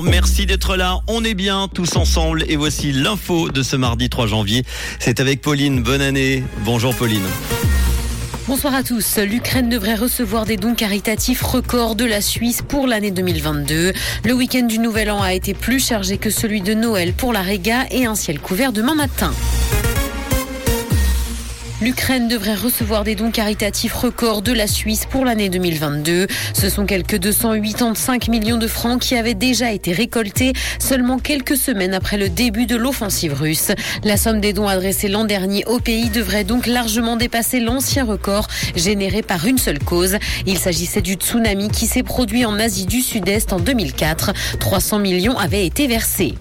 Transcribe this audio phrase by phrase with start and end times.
[0.00, 1.00] Merci d'être là.
[1.08, 4.64] On est bien tous ensemble et voici l'info de ce mardi 3 janvier.
[4.98, 5.82] C'est avec Pauline.
[5.82, 6.44] Bonne année.
[6.64, 7.26] Bonjour Pauline.
[8.48, 9.18] Bonsoir à tous.
[9.18, 13.92] L'Ukraine devrait recevoir des dons caritatifs records de la Suisse pour l'année 2022.
[14.24, 17.42] Le week-end du Nouvel An a été plus chargé que celui de Noël pour la
[17.42, 19.32] Réga et un ciel couvert demain matin.
[21.82, 26.28] L'Ukraine devrait recevoir des dons caritatifs records de la Suisse pour l'année 2022.
[26.54, 31.92] Ce sont quelques 285 millions de francs qui avaient déjà été récoltés seulement quelques semaines
[31.92, 33.72] après le début de l'offensive russe.
[34.04, 38.46] La somme des dons adressés l'an dernier au pays devrait donc largement dépasser l'ancien record
[38.76, 40.18] généré par une seule cause.
[40.46, 44.32] Il s'agissait du tsunami qui s'est produit en Asie du Sud-Est en 2004.
[44.60, 46.36] 300 millions avaient été versés.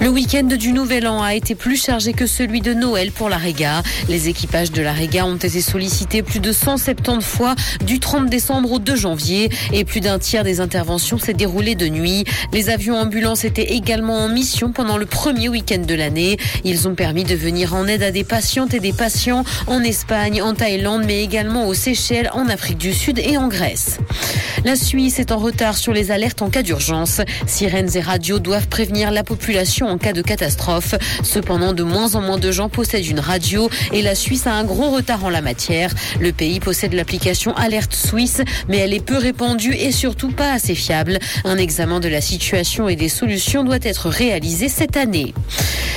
[0.00, 3.36] Le week-end du Nouvel An a été plus chargé que celui de Noël pour la
[3.36, 3.82] Réga.
[4.08, 7.54] Les équipages de la Réga ont été sollicités plus de 170 fois
[7.84, 11.86] du 30 décembre au 2 janvier et plus d'un tiers des interventions s'est déroulé de
[11.86, 12.24] nuit.
[12.54, 16.38] Les avions ambulances étaient également en mission pendant le premier week-end de l'année.
[16.64, 20.40] Ils ont permis de venir en aide à des patientes et des patients en Espagne,
[20.40, 23.98] en Thaïlande, mais également aux Seychelles, en Afrique du Sud et en Grèce.
[24.64, 27.20] La Suisse est en retard sur les alertes en cas d'urgence.
[27.46, 30.94] Sirènes et radios doivent prévenir la population en cas de catastrophe.
[31.22, 34.64] Cependant, de moins en moins de gens possèdent une radio et la Suisse a un
[34.64, 35.92] gros retard en la matière.
[36.20, 40.74] Le pays possède l'application Alerte Suisse, mais elle est peu répandue et surtout pas assez
[40.74, 41.18] fiable.
[41.44, 45.34] Un examen de la situation et des solutions doit être réalisé cette année.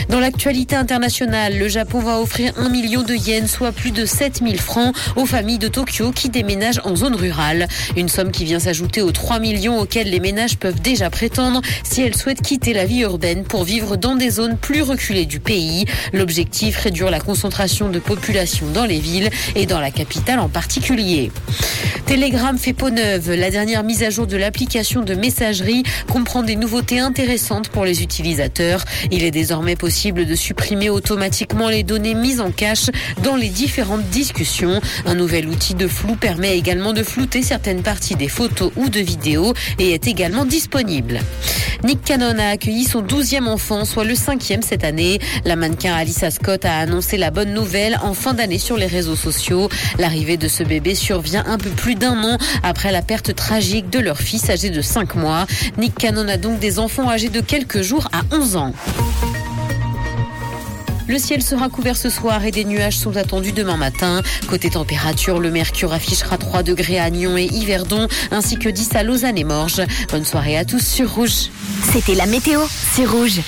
[0.09, 4.59] Dans l'actualité internationale, le Japon va offrir un million de yens, soit plus de 7000
[4.59, 7.67] francs, aux familles de Tokyo qui déménagent en zone rurale.
[7.95, 12.01] Une somme qui vient s'ajouter aux 3 millions auxquels les ménages peuvent déjà prétendre si
[12.01, 15.85] elles souhaitent quitter la vie urbaine pour vivre dans des zones plus reculées du pays.
[16.11, 21.31] L'objectif, réduire la concentration de population dans les villes et dans la capitale en particulier.
[22.05, 23.31] Telegram fait peau neuve.
[23.31, 28.03] La dernière mise à jour de l'application de messagerie comprend des nouveautés intéressantes pour les
[28.03, 28.83] utilisateurs.
[29.09, 32.89] Il est désormais possible de supprimer automatiquement les données mises en cache
[33.23, 34.81] dans les différentes discussions.
[35.05, 38.99] Un nouvel outil de flou permet également de flouter certaines parties des photos ou de
[38.99, 41.19] vidéos et est également disponible.
[41.83, 45.19] Nick Cannon a accueilli son douzième enfant, soit le cinquième cette année.
[45.43, 49.17] La mannequin Alissa Scott a annoncé la bonne nouvelle en fin d'année sur les réseaux
[49.17, 49.67] sociaux.
[49.99, 54.17] L'arrivée de ce bébé survient un peu d'un an après la perte tragique de leur
[54.17, 55.45] fils âgé de 5 mois.
[55.77, 58.73] Nick Cannon a donc des enfants âgés de quelques jours à 11 ans.
[61.07, 64.21] Le ciel sera couvert ce soir et des nuages sont attendus demain matin.
[64.47, 69.03] Côté température, le mercure affichera 3 degrés à Nyon et Yverdon, ainsi que 10 à
[69.03, 69.81] Lausanne et Morges.
[70.09, 71.49] Bonne soirée à tous sur Rouge.
[71.91, 72.61] C'était la météo,
[72.93, 73.41] c'est Rouge.